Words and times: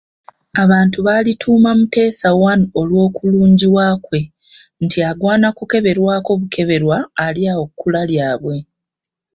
Abantu 0.63 0.97
baalituuma 1.05 1.69
Mutesa 1.79 2.27
I 2.51 2.55
olw'okulungiwa 2.79 3.85
kwe, 4.05 4.21
nti 4.83 4.97
agwana 5.09 5.47
kukeberwako 5.57 6.31
bukeberwa 6.39 6.97
ali 7.25 7.41
awo 7.51 7.65
kkula 7.69 8.01
lyabwe. 8.09 8.55